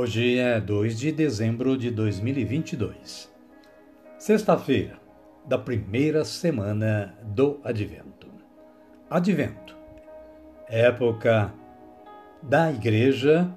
Hoje 0.00 0.38
é 0.38 0.60
2 0.60 0.96
de 0.96 1.10
dezembro 1.10 1.76
de 1.76 1.90
2022, 1.90 3.28
sexta-feira 4.16 4.96
da 5.44 5.58
primeira 5.58 6.24
semana 6.24 7.18
do 7.24 7.58
Advento. 7.64 8.28
Advento, 9.10 9.76
época 10.68 11.52
da 12.40 12.70
Igreja 12.70 13.52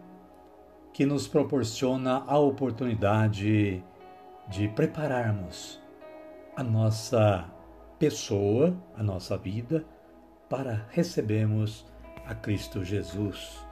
que 0.92 1.06
nos 1.06 1.28
proporciona 1.28 2.24
a 2.26 2.40
oportunidade 2.40 3.84
de 4.48 4.68
prepararmos 4.70 5.80
a 6.56 6.64
nossa 6.64 7.46
pessoa, 8.00 8.76
a 8.98 9.04
nossa 9.04 9.38
vida, 9.38 9.86
para 10.50 10.88
recebermos 10.90 11.86
a 12.26 12.34
Cristo 12.34 12.84
Jesus 12.84 13.64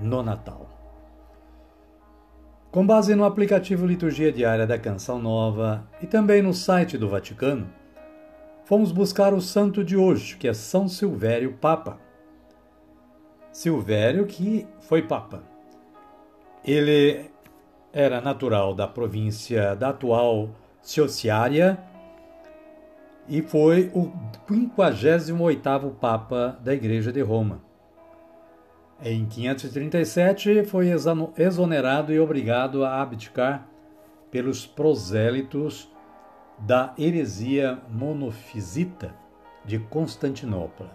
no 0.00 0.22
Natal. 0.22 0.83
Com 2.74 2.84
base 2.84 3.14
no 3.14 3.24
aplicativo 3.24 3.86
Liturgia 3.86 4.32
Diária 4.32 4.66
da 4.66 4.76
Canção 4.76 5.20
Nova 5.20 5.88
e 6.02 6.08
também 6.08 6.42
no 6.42 6.52
site 6.52 6.98
do 6.98 7.08
Vaticano, 7.08 7.70
fomos 8.64 8.90
buscar 8.90 9.32
o 9.32 9.40
santo 9.40 9.84
de 9.84 9.96
hoje, 9.96 10.36
que 10.36 10.48
é 10.48 10.52
São 10.52 10.88
Silvério 10.88 11.52
Papa. 11.52 12.00
Silvério 13.52 14.26
que 14.26 14.66
foi 14.80 15.02
Papa. 15.02 15.44
Ele 16.64 17.30
era 17.92 18.20
natural 18.20 18.74
da 18.74 18.88
província 18.88 19.76
da 19.76 19.90
atual 19.90 20.50
Ciociária 20.82 21.78
e 23.28 23.40
foi 23.40 23.88
o 23.94 24.10
58º 24.48 25.94
Papa 25.94 26.58
da 26.60 26.74
Igreja 26.74 27.12
de 27.12 27.20
Roma. 27.20 27.62
Em 29.06 29.26
537, 29.26 30.64
foi 30.64 30.88
exonerado 31.36 32.10
e 32.10 32.18
obrigado 32.18 32.86
a 32.86 33.02
abdicar 33.02 33.68
pelos 34.30 34.66
prosélitos 34.66 35.92
da 36.60 36.94
heresia 36.96 37.82
monofisita 37.90 39.14
de 39.62 39.78
Constantinopla. 39.78 40.90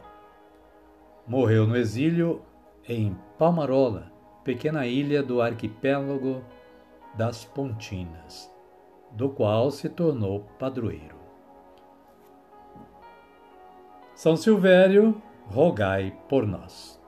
Morreu 1.28 1.68
no 1.68 1.78
exílio 1.78 2.42
em 2.88 3.16
Palmarola, 3.38 4.12
pequena 4.44 4.88
ilha 4.88 5.22
do 5.22 5.40
arquipélago 5.40 6.44
das 7.14 7.46
Pontinas, 7.46 8.52
do 9.12 9.30
qual 9.30 9.70
se 9.70 9.88
tornou 9.88 10.48
padroeiro. 10.58 11.20
São 14.16 14.36
Silvério, 14.36 15.22
rogai 15.46 16.18
por 16.28 16.48
nós. 16.48 16.99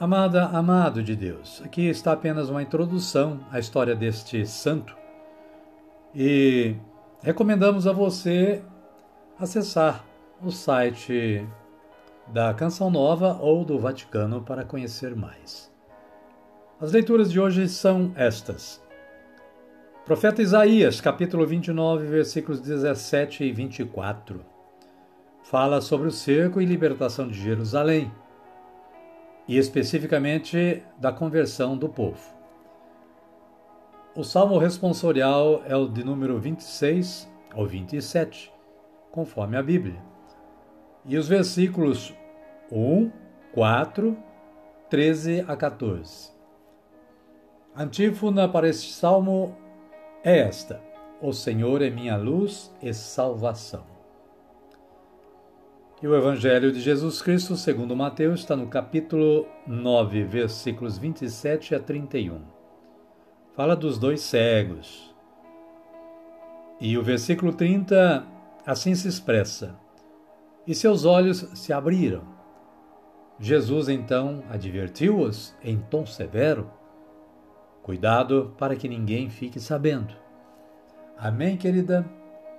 Amada, 0.00 0.46
amado 0.46 1.02
de 1.02 1.14
Deus, 1.14 1.60
aqui 1.62 1.86
está 1.86 2.12
apenas 2.12 2.48
uma 2.48 2.62
introdução 2.62 3.38
à 3.52 3.58
história 3.58 3.94
deste 3.94 4.46
santo 4.46 4.96
e 6.14 6.74
recomendamos 7.22 7.86
a 7.86 7.92
você 7.92 8.62
acessar 9.38 10.02
o 10.42 10.50
site 10.50 11.46
da 12.28 12.54
Canção 12.54 12.90
Nova 12.90 13.36
ou 13.42 13.62
do 13.62 13.78
Vaticano 13.78 14.40
para 14.40 14.64
conhecer 14.64 15.14
mais. 15.14 15.70
As 16.80 16.92
leituras 16.92 17.30
de 17.30 17.38
hoje 17.38 17.68
são 17.68 18.10
estas. 18.16 18.82
Profeta 20.06 20.40
Isaías, 20.40 20.98
capítulo 20.98 21.46
29, 21.46 22.06
versículos 22.06 22.58
17 22.58 23.44
e 23.44 23.52
24. 23.52 24.40
Fala 25.42 25.82
sobre 25.82 26.08
o 26.08 26.10
cerco 26.10 26.58
e 26.58 26.64
libertação 26.64 27.28
de 27.28 27.38
Jerusalém 27.38 28.10
e 29.50 29.58
especificamente 29.58 30.80
da 30.96 31.10
conversão 31.10 31.76
do 31.76 31.88
povo. 31.88 32.20
O 34.14 34.22
salmo 34.22 34.56
responsorial 34.58 35.64
é 35.66 35.74
o 35.74 35.88
de 35.88 36.04
número 36.04 36.38
26 36.38 37.28
ao 37.52 37.66
27, 37.66 38.52
conforme 39.10 39.56
a 39.56 39.62
Bíblia. 39.62 40.00
E 41.04 41.18
os 41.18 41.26
versículos 41.26 42.14
1, 42.70 43.10
4, 43.52 44.16
13 44.88 45.44
a 45.48 45.56
14. 45.56 46.30
A 47.74 47.82
antífona 47.82 48.48
para 48.48 48.68
este 48.68 48.92
salmo 48.92 49.56
é 50.22 50.38
esta: 50.38 50.80
O 51.20 51.32
Senhor 51.32 51.82
é 51.82 51.90
minha 51.90 52.16
luz 52.16 52.72
e 52.80 52.94
salvação. 52.94 53.89
E 56.02 56.08
o 56.08 56.16
Evangelho 56.16 56.72
de 56.72 56.80
Jesus 56.80 57.20
Cristo, 57.20 57.54
segundo 57.58 57.94
Mateus, 57.94 58.40
está 58.40 58.56
no 58.56 58.68
capítulo 58.68 59.46
9, 59.66 60.24
versículos 60.24 60.96
27 60.96 61.74
a 61.74 61.78
31. 61.78 62.40
Fala 63.54 63.76
dos 63.76 63.98
dois 63.98 64.22
cegos. 64.22 65.14
E 66.80 66.96
o 66.96 67.02
versículo 67.02 67.52
30 67.52 68.26
assim 68.64 68.94
se 68.94 69.08
expressa: 69.08 69.78
E 70.66 70.74
seus 70.74 71.04
olhos 71.04 71.46
se 71.52 71.70
abriram. 71.70 72.22
Jesus 73.38 73.90
então 73.90 74.42
advertiu-os 74.48 75.54
em 75.62 75.78
tom 75.78 76.06
severo: 76.06 76.70
Cuidado 77.82 78.54
para 78.56 78.74
que 78.74 78.88
ninguém 78.88 79.28
fique 79.28 79.60
sabendo. 79.60 80.14
Amém, 81.18 81.58
querida? 81.58 82.08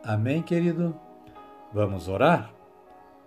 Amém, 0.03 0.43
querido? 0.43 0.95
Vamos 1.73 2.07
orar? 2.07 2.60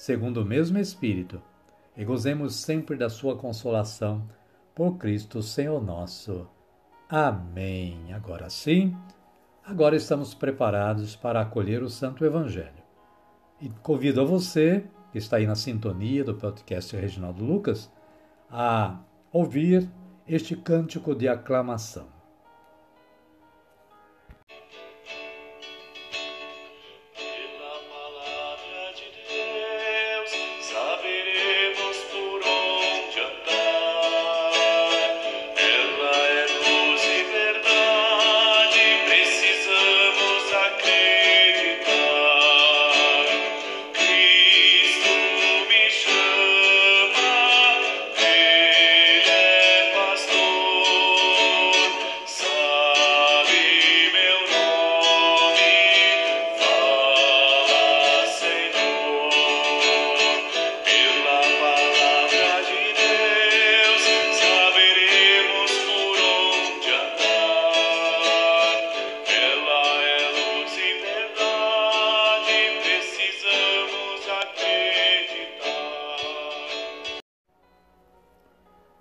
segundo 0.00 0.40
o 0.40 0.46
mesmo 0.46 0.78
Espírito, 0.78 1.42
e 1.94 2.06
gozemos 2.06 2.54
sempre 2.54 2.96
da 2.96 3.10
sua 3.10 3.36
consolação, 3.36 4.26
por 4.74 4.96
Cristo 4.96 5.42
Senhor 5.42 5.78
nosso. 5.84 6.48
Amém. 7.06 8.10
Agora 8.14 8.48
sim, 8.48 8.96
agora 9.62 9.94
estamos 9.94 10.32
preparados 10.32 11.14
para 11.16 11.42
acolher 11.42 11.82
o 11.82 11.90
Santo 11.90 12.24
Evangelho. 12.24 12.82
E 13.60 13.68
convido 13.82 14.22
a 14.22 14.24
você, 14.24 14.84
que 15.12 15.18
está 15.18 15.36
aí 15.36 15.46
na 15.46 15.54
sintonia 15.54 16.24
do 16.24 16.34
podcast 16.34 16.96
Reginaldo 16.96 17.44
Lucas, 17.44 17.92
a 18.50 19.00
ouvir 19.30 19.86
este 20.26 20.56
cântico 20.56 21.14
de 21.14 21.28
aclamação. 21.28 22.19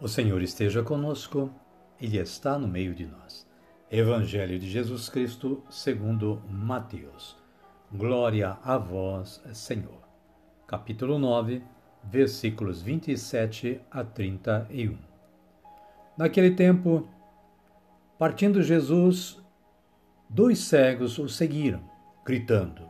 Senhor 0.07 0.41
esteja 0.41 0.81
conosco, 0.81 1.51
Ele 1.99 2.17
está 2.17 2.57
no 2.57 2.69
meio 2.69 2.95
de 2.95 3.05
nós. 3.05 3.45
Evangelho 3.91 4.57
de 4.57 4.69
Jesus 4.69 5.09
Cristo, 5.09 5.61
segundo 5.69 6.41
Mateus. 6.49 7.35
Glória 7.91 8.57
a 8.63 8.77
vós, 8.77 9.43
Senhor. 9.51 9.99
Capítulo 10.65 11.19
9, 11.19 11.61
versículos 12.03 12.81
27 12.81 13.81
a 13.91 14.03
31. 14.03 14.97
Naquele 16.17 16.51
tempo, 16.51 17.09
partindo 18.17 18.63
Jesus, 18.63 19.37
dois 20.29 20.59
cegos 20.59 21.19
o 21.19 21.27
seguiram, 21.27 21.83
gritando: 22.25 22.83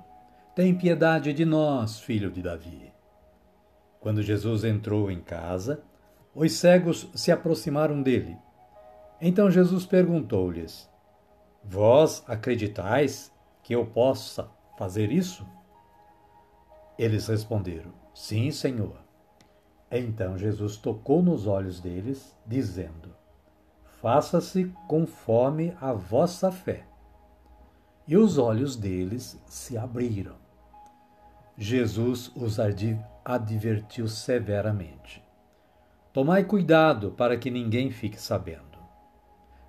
Tem 0.56 0.78
piedade 0.78 1.34
de 1.34 1.44
nós, 1.44 2.00
filho 2.00 2.30
de 2.30 2.44
Davi. 2.44 2.94
Quando 4.00 4.22
Jesus 4.22 4.64
entrou 4.64 5.10
em 5.10 5.22
casa, 5.22 5.84
os 6.42 6.54
cegos 6.54 7.10
se 7.14 7.34
aproximaram 7.34 8.02
dele. 8.02 8.38
Então 9.20 9.52
Jesus 9.52 9.86
perguntou-lhes: 9.86 10.90
Vós 11.62 12.24
acreditais 12.28 13.30
que 13.62 13.76
eu 13.76 13.86
possa 13.86 14.50
fazer 14.78 15.12
isso? 15.12 15.46
Eles 16.98 17.28
responderam: 17.28 17.92
Sim, 18.14 18.52
Senhor. 18.52 19.02
Então 19.92 20.38
Jesus 20.38 20.78
tocou 20.78 21.22
nos 21.22 21.46
olhos 21.46 21.82
deles, 21.82 22.34
dizendo: 22.48 23.14
Faça-se 24.02 24.74
conforme 24.88 25.76
a 25.82 25.92
vossa 25.92 26.50
fé. 26.54 26.86
E 28.08 28.16
os 28.16 28.38
olhos 28.38 28.78
deles 28.78 29.38
se 29.46 29.78
abriram. 29.78 30.38
Jesus 31.58 32.32
os 32.34 32.58
advertiu 33.26 34.08
severamente 34.08 35.22
Tomai 36.12 36.44
cuidado 36.44 37.12
para 37.12 37.38
que 37.38 37.52
ninguém 37.52 37.92
fique 37.92 38.20
sabendo. 38.20 38.80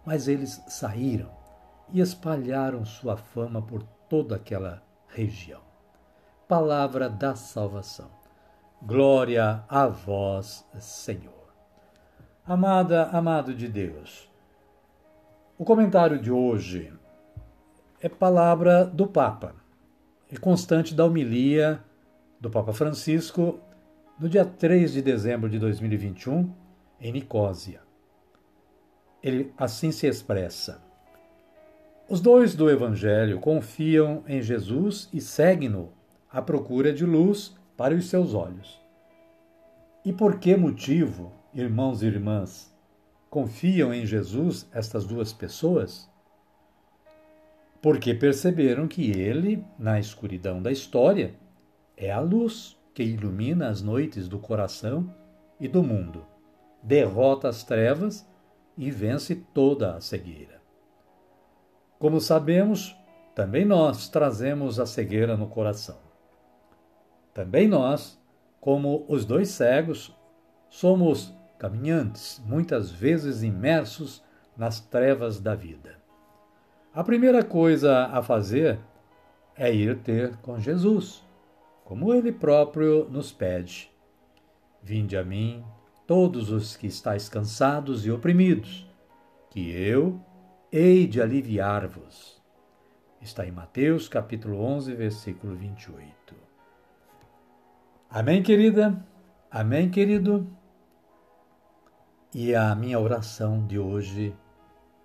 Mas 0.05 0.27
eles 0.27 0.63
saíram 0.69 1.31
e 1.93 2.01
espalharam 2.01 2.85
sua 2.85 3.17
fama 3.17 3.61
por 3.61 3.83
toda 4.09 4.37
aquela 4.37 4.83
região. 5.09 5.61
Palavra 6.49 7.09
da 7.09 7.35
salvação. 7.35 8.11
Glória 8.83 9.63
a 9.69 9.87
vós, 9.87 10.67
Senhor. 10.79 11.53
Amada, 12.47 13.05
amado 13.11 13.55
de 13.55 13.69
Deus, 13.69 14.29
o 15.59 15.65
comentário 15.65 16.19
de 16.19 16.33
hoje 16.33 16.93
é 18.01 18.09
palavra 18.09 18.87
do 18.87 19.07
Papa, 19.07 19.55
é 20.33 20.37
constante 20.39 20.95
da 20.95 21.05
homilia 21.05 21.85
do 22.41 22.49
Papa 22.49 22.73
Francisco 22.73 23.61
no 24.21 24.29
dia 24.29 24.45
3 24.45 24.93
de 24.93 25.01
dezembro 25.01 25.49
de 25.49 25.59
2021, 25.59 26.53
em 27.01 27.11
Nicósia. 27.11 27.81
Ele 29.23 29.51
assim 29.57 29.91
se 29.91 30.07
expressa. 30.07 30.83
Os 32.07 32.21
dois 32.21 32.55
do 32.55 32.69
Evangelho 32.69 33.41
confiam 33.41 34.23
em 34.29 34.43
Jesus 34.43 35.09
e 35.11 35.23
seguem-no 35.23 35.91
à 36.31 36.43
procura 36.43 36.93
de 36.93 37.07
luz 37.07 37.57
para 37.79 37.95
os 37.95 38.11
seus 38.11 38.35
olhos. 38.35 38.79
E 40.05 40.13
por 40.13 40.39
que 40.39 40.55
motivo, 40.55 41.33
irmãos 41.55 42.03
e 42.03 42.07
irmãs, 42.07 42.71
confiam 43.31 43.95
em 43.95 44.05
Jesus 44.05 44.69
estas 44.71 45.07
duas 45.07 45.33
pessoas? 45.33 46.11
Porque 47.81 48.13
perceberam 48.13 48.87
que 48.87 49.13
ele, 49.13 49.65
na 49.79 49.99
escuridão 49.99 50.61
da 50.61 50.71
história, 50.71 51.35
é 51.97 52.11
a 52.11 52.21
luz 52.21 52.79
que 53.01 53.05
ilumina 53.05 53.71
as 53.71 53.81
noites 53.81 54.29
do 54.29 54.39
coração 54.39 55.11
e 55.59 55.67
do 55.67 55.83
mundo, 55.83 56.27
derrota 56.83 57.49
as 57.49 57.65
trevas 57.65 58.29
e 58.77 58.91
vence 58.91 59.37
toda 59.55 59.97
a 59.97 60.03
cegueira. 60.03 60.61
Como 61.99 62.21
sabemos, 62.21 62.95
também 63.35 63.65
nós 63.65 64.11
trazemos 64.11 64.79
a 64.79 64.85
cegueira 64.85 65.35
no 65.35 65.47
coração. 65.47 65.97
Também 67.33 67.67
nós, 67.67 68.21
como 68.61 69.07
os 69.09 69.25
dois 69.25 69.49
cegos, 69.49 70.15
somos 70.69 71.35
caminhantes, 71.59 72.39
muitas 72.45 72.91
vezes 72.91 73.43
imersos 73.43 74.23
nas 74.55 74.79
trevas 74.79 75.41
da 75.41 75.55
vida. 75.55 75.97
A 76.93 77.03
primeira 77.03 77.43
coisa 77.43 78.09
a 78.09 78.23
fazer 78.23 78.79
é 79.57 79.73
ir 79.73 79.97
ter 80.01 80.37
com 80.43 80.61
Jesus 80.61 81.30
como 81.91 82.15
ele 82.15 82.31
próprio 82.31 83.09
nos 83.11 83.33
pede. 83.33 83.91
Vinde 84.81 85.17
a 85.17 85.25
mim, 85.25 85.65
todos 86.07 86.49
os 86.49 86.77
que 86.77 86.87
estáis 86.87 87.29
cansados 87.29 88.07
e 88.07 88.13
oprimidos, 88.13 88.87
que 89.51 89.73
eu 89.73 90.21
hei 90.71 91.05
de 91.05 91.21
aliviar-vos. 91.21 92.41
Está 93.21 93.45
em 93.45 93.51
Mateus 93.51 94.09
capítulo 94.09 94.63
11, 94.63 94.95
versículo 94.95 95.57
28. 95.57 96.33
Amém, 98.09 98.41
querida? 98.41 99.05
Amém, 99.51 99.91
querido? 99.91 100.47
E 102.33 102.55
a 102.55 102.73
minha 102.77 103.01
oração 103.01 103.67
de 103.67 103.81
hoje 103.81 104.33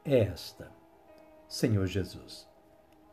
é 0.06 0.20
esta: 0.20 0.72
Senhor 1.48 1.88
Jesus, 1.88 2.48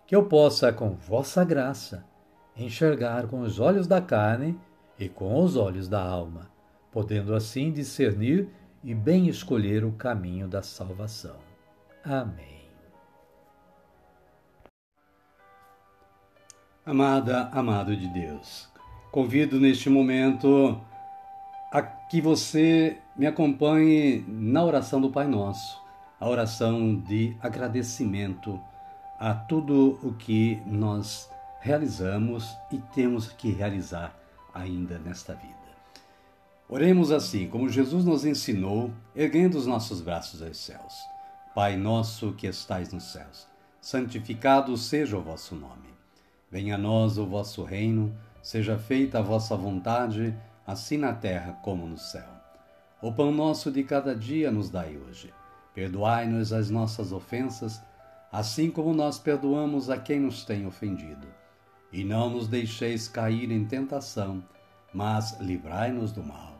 que 0.07 0.14
eu 0.14 0.29
possa, 0.29 0.71
com 0.75 0.91
vossa 0.91 1.43
graça, 1.43 2.12
enxergar 2.56 3.26
com 3.26 3.40
os 3.40 3.59
olhos 3.59 3.87
da 3.87 4.00
carne 4.00 4.59
e 4.99 5.09
com 5.09 5.42
os 5.42 5.56
olhos 5.56 5.88
da 5.88 6.02
alma, 6.02 6.50
podendo 6.90 7.35
assim 7.35 7.73
discernir 7.73 8.49
e 8.85 8.94
bem 8.94 9.28
escolher 9.28 9.85
o 9.85 9.92
caminho 9.92 10.49
da 10.49 10.62
salvação. 10.62 11.37
Amém. 12.04 12.62
Amada, 16.85 17.49
amado 17.52 17.97
de 17.97 18.09
Deus, 18.09 18.68
convido 19.12 19.61
neste 19.61 19.88
momento 19.88 20.80
a 21.73 21.80
que 21.80 22.21
você 22.21 22.99
me 23.16 23.26
acompanhe 23.26 24.25
na 24.26 24.64
oração 24.64 25.00
do 25.00 25.11
Pai 25.11 25.28
Nosso, 25.28 25.80
a 26.18 26.28
oração 26.28 26.97
de 26.97 27.37
agradecimento 27.40 28.61
a 29.18 29.32
tudo 29.32 29.99
o 30.02 30.12
que 30.14 30.61
nós 30.66 31.32
realizamos 31.62 32.57
e 32.73 32.78
temos 32.92 33.28
que 33.28 33.52
realizar 33.52 34.19
ainda 34.52 34.99
nesta 34.99 35.33
vida. 35.33 35.54
Oremos 36.69 37.12
assim, 37.12 37.49
como 37.49 37.69
Jesus 37.69 38.04
nos 38.04 38.25
ensinou, 38.25 38.90
erguendo 39.14 39.54
os 39.57 39.64
nossos 39.64 40.00
braços 40.00 40.42
aos 40.42 40.57
céus. 40.57 40.92
Pai 41.54 41.76
nosso 41.76 42.33
que 42.33 42.49
estais 42.49 42.92
nos 42.92 43.12
céus, 43.12 43.47
santificado 43.81 44.76
seja 44.76 45.16
o 45.16 45.23
vosso 45.23 45.54
nome. 45.54 45.95
Venha 46.50 46.75
a 46.75 46.78
nós 46.78 47.16
o 47.16 47.26
vosso 47.26 47.62
reino, 47.62 48.12
seja 48.42 48.76
feita 48.76 49.21
a 49.21 49.23
vossa 49.23 49.57
vontade, 49.57 50.35
assim 50.66 50.97
na 50.97 51.14
terra 51.14 51.52
como 51.62 51.87
no 51.87 51.97
céu. 51.97 52.28
O 53.00 53.12
pão 53.12 53.31
nosso 53.31 53.71
de 53.71 53.85
cada 53.85 54.16
dia 54.16 54.50
nos 54.50 54.69
dai 54.69 54.97
hoje. 54.97 55.33
Perdoai-nos 55.75 56.52
as 56.52 56.71
nossas 56.71 57.12
ofensas, 57.12 57.81
assim 58.33 58.69
como 58.69 58.92
nós 58.92 59.16
perdoamos 59.16 59.88
a 59.88 59.97
quem 59.97 60.19
nos 60.19 60.45
tem 60.45 60.66
ofendido 60.66 61.41
e 61.92 62.02
não 62.02 62.30
nos 62.30 62.49
deixeis 62.49 63.06
cair 63.06 63.50
em 63.50 63.64
tentação, 63.64 64.42
mas 64.92 65.38
livrai-nos 65.40 66.11
do 66.12 66.25
mal. 66.25 66.58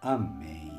Amém. 0.00 0.72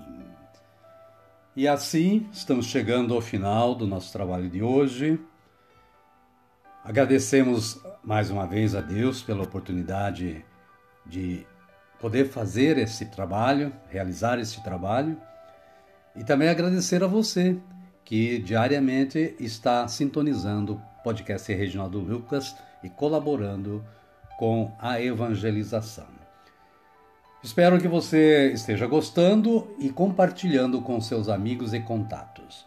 E 1.56 1.68
assim, 1.68 2.28
estamos 2.32 2.66
chegando 2.66 3.14
ao 3.14 3.22
final 3.22 3.76
do 3.76 3.86
nosso 3.86 4.12
trabalho 4.12 4.50
de 4.50 4.62
hoje. 4.62 5.20
Agradecemos 6.84 7.80
mais 8.04 8.30
uma 8.30 8.46
vez 8.46 8.76
a 8.76 8.82
Deus 8.82 9.22
pela 9.22 9.44
oportunidade 9.44 10.44
de 11.06 11.46
poder 12.02 12.30
fazer 12.30 12.78
esse 12.78 13.06
trabalho, 13.06 13.72
realizar 13.90 14.40
esse 14.40 14.62
trabalho, 14.64 15.18
e 16.16 16.24
também 16.24 16.50
agradecer 16.50 17.04
a 17.04 17.08
você 17.08 17.58
que 18.04 18.40
diariamente 18.40 19.36
está 19.40 19.88
sintonizando 19.88 20.82
podcast 21.04 21.54
Reginaldo 21.54 22.00
Lucas 22.00 22.56
e 22.84 22.90
colaborando 22.90 23.84
com 24.38 24.74
a 24.80 25.02
evangelização. 25.02 26.08
Espero 27.44 27.80
que 27.80 27.88
você 27.88 28.52
esteja 28.54 28.88
gostando 28.88 29.76
e 29.78 29.90
compartilhando 29.90 30.82
com 30.82 31.02
seus 31.02 31.28
amigos 31.28 31.74
e 31.74 31.80
contatos. 31.82 32.66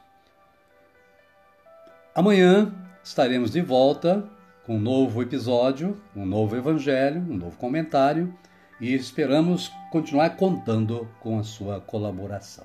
Amanhã 2.14 2.74
estaremos 3.02 3.50
de 3.50 3.62
volta 3.62 4.28
com 4.66 4.76
um 4.76 4.80
novo 4.80 5.22
episódio, 5.22 6.00
um 6.14 6.26
novo 6.26 6.56
evangelho, 6.56 7.20
um 7.20 7.36
novo 7.36 7.56
comentário 7.56 8.36
e 8.80 8.94
esperamos 8.94 9.72
continuar 9.90 10.30
contando 10.30 11.08
com 11.20 11.38
a 11.38 11.44
sua 11.44 11.80
colaboração. 11.80 12.64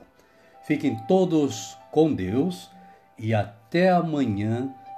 Fiquem 0.63 0.97
todos 1.07 1.77
com 1.91 2.13
Deus 2.13 2.69
e 3.17 3.33
até 3.33 3.89
amanhã, 3.89 4.73